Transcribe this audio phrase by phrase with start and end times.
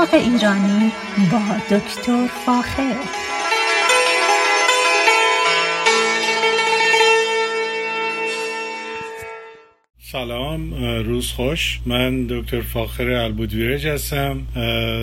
[0.00, 0.92] باغ ایرانی
[1.32, 2.96] با دکتر فاخر.
[10.12, 10.74] سلام
[11.04, 11.80] روز خوش.
[11.86, 14.42] من دکتر فاخر البودویرج هستم.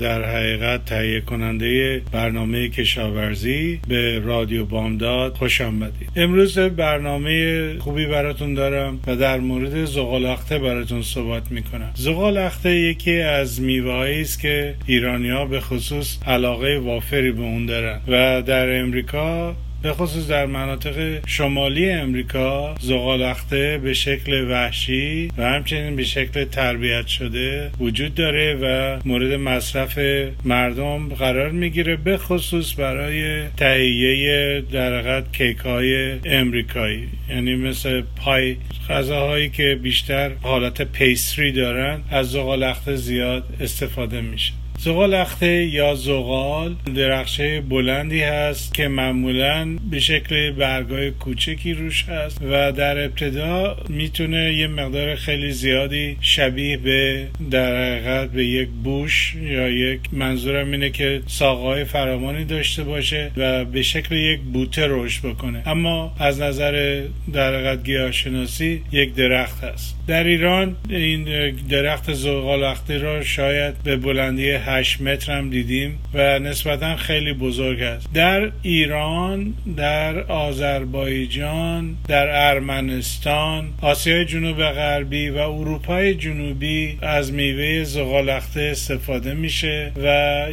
[0.00, 6.10] در حقیقت تهیه کننده برنامه کشاورزی به رادیو بامداد خوش آمدید.
[6.16, 11.90] امروز برنامه خوبی براتون دارم و در مورد زغالخته براتون صحبت می‌کنم.
[11.94, 18.00] زغالخته یکی از میوه است که ایرانی ها به خصوص علاقه وافری به اون دارن
[18.08, 25.96] و در امریکا به خصوص در مناطق شمالی امریکا زغالخته به شکل وحشی و همچنین
[25.96, 29.98] به شکل تربیت شده وجود داره و مورد مصرف
[30.44, 37.08] مردم قرار می‌گیره به خصوص برای تهیه در کیک های امریکایی.
[37.30, 38.56] یعنی مثل پای
[38.88, 44.59] غذاهایی که بیشتر حالت پیستری دارن از زغالخته زیاد استفاده میشه.
[44.84, 52.38] زغال اخته یا زغال درخشه بلندی هست که معمولا به شکل برگای کوچکی روش هست
[52.50, 59.34] و در ابتدا می‌تونه یه مقدار خیلی زیادی شبیه به در حقیقت به یک بوش
[59.42, 65.26] یا یک منظورم اینه که ساقهای فرامانی داشته باشه و به شکل یک بوته رشد
[65.26, 65.62] بکنه.
[65.66, 69.96] اما از نظر در حقیقت گیاهشناسی یک درخت هست.
[70.06, 76.38] در ایران این درخت زغال اخته را شاید به بلندی 8 متر هم دیدیم و
[76.38, 78.12] نسبتا خیلی بزرگ است.
[78.14, 88.60] در ایران در آذربایجان در ارمنستان آسیای جنوب غربی و اروپای جنوبی از میوه زغالخته
[88.60, 90.06] استفاده میشه و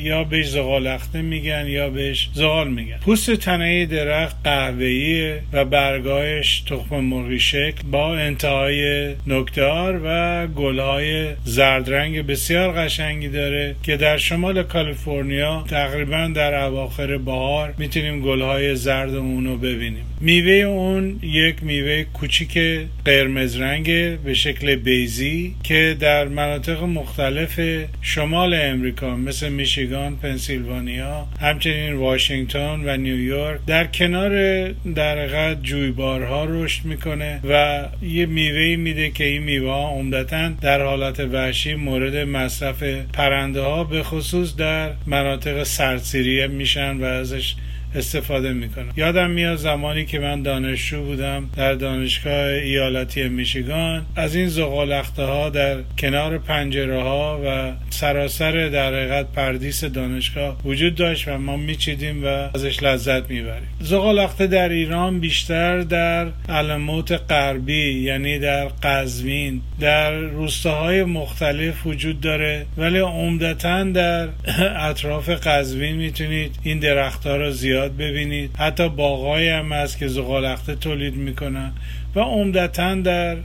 [0.00, 2.96] یا بهش زغالخته میگن یا بهش زغال میگن.
[2.96, 12.26] پوست تنه درخت قهوه‌ای و برگایش تخم مرغی شکل با انتهای نکتار و گلهای زردرنگ
[12.26, 19.56] بسیار قشنگی داره که در شمال کالیفرنیا تقریبا در اواخر بهار می‌تونیم گلهای زرد اونو
[19.56, 20.04] ببینیم.
[20.24, 22.58] میوه اون یک میوه کوچیک
[23.04, 23.86] قرمز رنگ
[24.18, 27.60] به شکل بیزی که در مناطق مختلف
[28.02, 34.32] شمال امریکا مثل میشیگان، پنسیلوانیا، همچنین واشنگتن و نیویورک در کنار
[34.72, 41.20] در جویبارها رشد می‌کنه و یه میوه میده که این میوه ها عمدتا در حالت
[41.20, 47.54] وحشی مورد مصرف پرنده ها به خصوص در مناطق سرسیریه میشن و ازش
[47.94, 48.92] استفاده می‌کنم.
[48.96, 54.06] یادم میاد زمانی که من دانشجو بودم در دانشگاه ایالتی میشیگان.
[54.16, 60.94] از این زغالخته ها در کنار پنجره ها و سراسر در حقیقت پردیس دانشگاه وجود
[60.94, 63.68] داشت و ما میچیدیم و ازش لذت می‌بریم.
[63.80, 72.66] زغالخته در ایران بیشتر در علموت غربی یعنی در قزوین در روستاهای مختلف وجود داره.
[72.76, 74.28] ولی عمدتا در
[74.76, 78.56] اطراف قزوین می‌تونید این درختها رو زیاد ببینید.
[78.56, 81.72] حتی باغایی هم هست که زغالخته تولید می‌کنن
[82.14, 83.36] و عمدتا در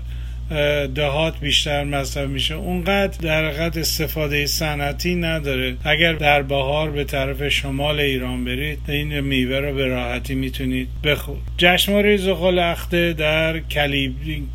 [0.96, 2.56] دهات بیشتر مصرف میشه.
[2.56, 5.76] اونقدر در حقیقت استفاده صنعتی نداره.
[5.84, 11.38] اگر در بهار به طرف شمال ایران برید این میوه رو به راحتی می‌تونید بخور
[11.58, 13.60] جشنواره زغال اخته در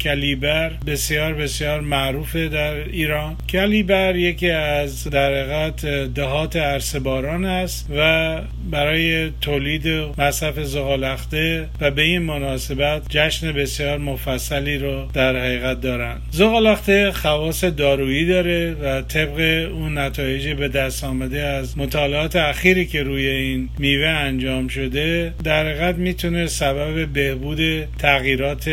[0.01, 3.37] کلیبر بسیار بسیار معروفه در ایران.
[3.49, 8.41] کلیبر یکی از در حقیقت دهات ارسباران است و
[8.71, 9.89] برای تولید
[10.19, 16.17] مصرف زغال اخته و به این مناسبت جشن بسیار مفصلی رو در حقیقت دارن.
[16.31, 23.03] زغالخته خواص دارویی داره و طبق اون نتایج به دست آمده از مطالعات اخیری که
[23.03, 28.69] روی این میوه انجام شده در حقیقت می‌تونه سبب بهبود تغییرات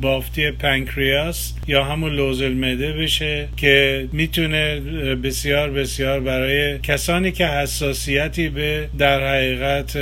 [0.00, 4.80] بافتی pancreas یا همون لوز المعده بشه که می‌تونه
[5.14, 9.96] بسیار بسیار برای کسانی که حساسیتی به در حقیقت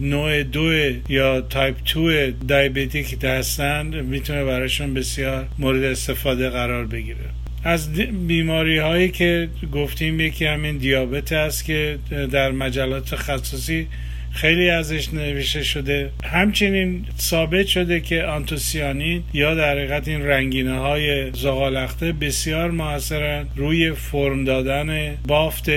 [0.00, 0.72] نوع دو
[1.08, 7.18] یا تایپ 2 diabetic هستند می‌تونه برایشون بسیار مورد استفاده قرار بگیره.
[7.64, 7.92] از
[8.26, 11.98] بیماری هایی که گفتیم یکی همین دیابت است که
[12.32, 13.86] در مجلات تخصصی
[14.32, 16.10] خیلی ازش نوشته شده.
[16.24, 23.92] همچنین ثابت شده که آنتوسیانین یا در حقیقت این رنگینه های زغال‌اخته بسیار موثرن روی
[23.92, 25.68] فرم دادن بافت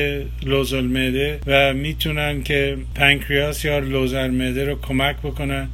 [0.43, 5.69] لوزالمعده و می‌تونن که پنکریاس یا لوزالمعده رو کمک بکنن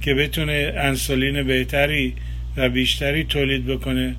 [0.00, 2.14] که بتونه انسولین بهتری
[2.56, 4.14] و بیشتری تولید بکنه.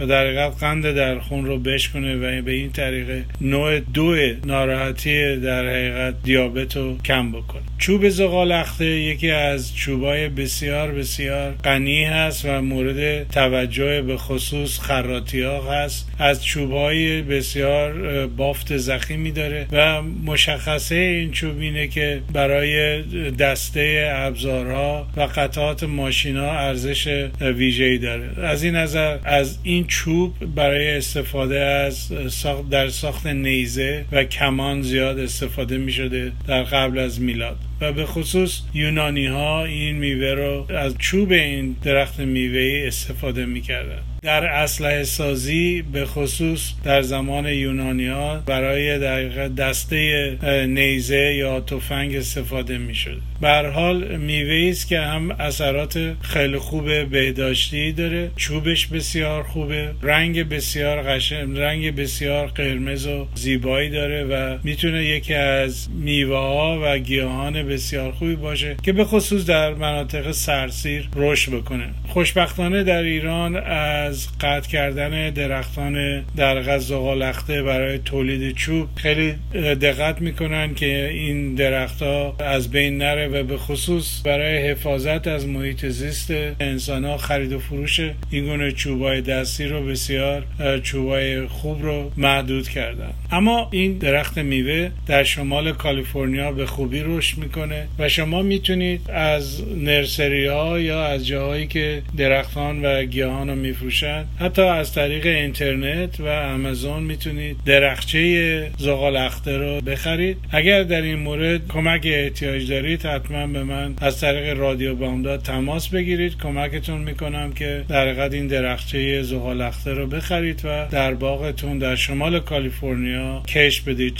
[0.00, 5.36] و در حقیقت قند در خون رو بشکنه و به این طریق نوع دو ناراحتی
[5.36, 7.62] در حقیقت دیابت رو کم بکنه.
[7.78, 15.42] چوب زغالخته یکی از چوبای بسیار بسیار غنی هست و مورد توجه به خصوص خراتی
[15.42, 16.12] ها هست.
[16.18, 25.06] از چوبهای بسیار بافت زخیمی داره و مشخصه این چوب اینه که برای دسته ابزارها
[25.16, 28.46] و قطعات ماشینا ارزش ویژه‌ای داره.
[28.46, 34.82] از این نظر از این چوب برای استفاده از ساخت در ساخت نیزه و کمان
[34.82, 37.56] زیاد استفاده می شده در قبل از میلاد.
[37.80, 44.02] و به خصوص یونانی ها این میوه رو از چوب این درخت میوه استفاده می‌کردن.
[44.22, 50.38] در اسلحه سازی به خصوص در زمان یونانی ها برای در دسته
[50.68, 57.04] نیزه یا تفنگ استفاده می شد بر حال میوه است که هم اثرات خیلی خوب
[57.04, 64.58] بهداشتی داره چوبش بسیار خوبه رنگ بسیار قشنگ رنگ بسیار قرمز و زیبایی داره و
[64.64, 70.30] می‌تونه یکی از میوه ها و گیاهان بسیار خوبی باشه که به خصوص در مناطق
[70.30, 71.88] سرسیر رشد بکنه.
[72.08, 74.09] خوشبختانه در ایران از
[74.40, 82.70] قطع کردن درختان در غزاقالخته برای تولید چوب خیلی دقت می‌کنن که این درختها از
[82.70, 86.30] بین نره و به خصوص برای حفاظت از محیط زیست
[86.60, 90.44] انسان ها خرید و فروش این گونه چوبای دستی رو بسیار
[90.82, 93.12] چوبای خوب رو محدود کردن.
[93.32, 99.62] اما این درخت میوه در شمال کالیفرنیا به خوبی رشد می‌کنه و شما می‌تونید از
[99.76, 103.99] نرسری ها یا از جاهایی که درختان و گیاهان رو میفروشن
[104.40, 110.36] حتی از طریق اینترنت و آمازون می‌تونید درخچه زغال اخته رو بخرید.
[110.50, 115.88] اگر در این مورد کمک احتیاج دارید حتما به من از طریق رادیو بامداد تماس
[115.88, 116.38] بگیرید.
[116.38, 122.40] کمکتون می‌کنم که در این درخچه زغال اخته رو بخرید و در باغتون در شمال
[122.40, 124.16] کالیفرنیا کش بدید.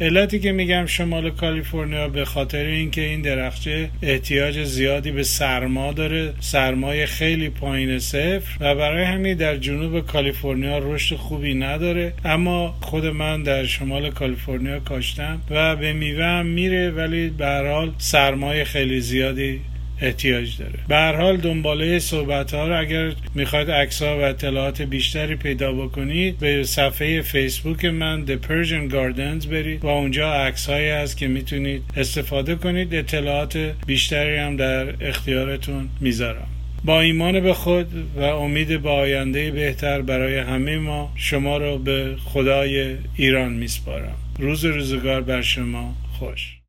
[0.00, 6.34] علتی که میگم شمال کالیفرنیا به خاطر اینکه این درخچه احتیاج زیادی به سرما داره
[6.40, 12.12] سرمای خیلی پایین صفر و برای همین در جنوب کالیفرنیا رشد خوبی نداره.
[12.24, 17.92] اما خود من در شمال کالیفرنیا کاشتم و به میوه هم میره ولی به حال
[17.98, 19.60] سرمای خیلی زیادی
[20.00, 20.78] احتیاج داره.
[20.88, 25.72] به هر حال دنباله صحبت ها رو اگر می‌خواید عکس ها و اطلاعات بیشتری پیدا
[25.72, 31.28] بکنید به صفحه فیسبوک من The Persian Gardens برید و اونجا عکس هایی هست که
[31.28, 32.94] می‌تونید استفاده کنید.
[32.94, 36.46] اطلاعات بیشتری هم در اختیارتون می‌ذارم.
[36.84, 37.86] با ایمان به خود
[38.16, 44.16] و امید به آینده بهتر برای همه ما شما رو به خدای ایران میسپارم.
[44.38, 46.56] روز روزگار بر شما خوش.